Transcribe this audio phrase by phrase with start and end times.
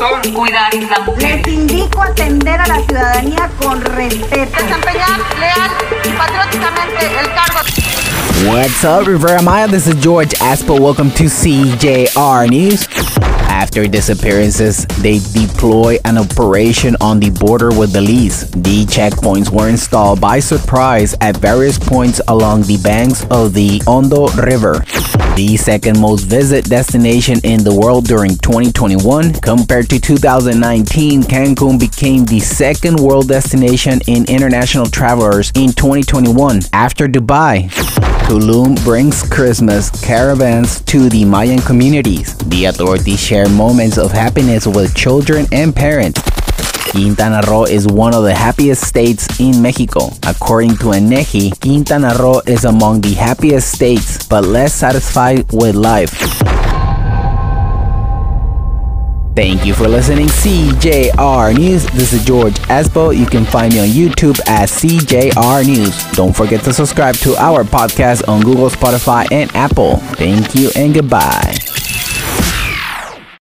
[0.00, 0.32] corazón.
[0.34, 1.42] Cuidar la mujer.
[1.46, 4.62] Les indico atender a la ciudadanía con respeto.
[4.62, 5.70] Desempeñar leal
[6.04, 7.60] y patrióticamente el cargo.
[8.46, 9.68] What's up, Riviera Maya?
[9.68, 10.80] This is George Aspo.
[10.80, 12.88] Welcome to CJR News.
[13.50, 18.50] After disappearances, they deploy an operation on the border with Belize.
[18.52, 24.28] The checkpoints were installed by surprise at various points along the banks of the Hondo
[24.28, 24.82] River,
[25.36, 29.34] the second most visited destination in the world during 2021.
[29.34, 37.06] Compared to 2019, Cancun became the second world destination in international travelers in 2021 after
[37.08, 37.70] Dubai.
[38.26, 42.36] Tulum brings Christmas caravans to the Mayan communities.
[42.36, 46.20] The authorities share moments of happiness with children and parents.
[46.90, 50.10] Quintana Roo is one of the happiest states in Mexico.
[50.26, 56.10] According to INEGI, Quintana Roo is among the happiest states, but less satisfied with life.
[59.36, 61.86] Thank you for listening, CJR News.
[61.92, 63.16] This is George Espo.
[63.16, 66.04] You can find me on YouTube at CJR News.
[66.16, 69.98] Don't forget to subscribe to our podcast on Google, Spotify, and Apple.
[70.18, 71.59] Thank you and goodbye.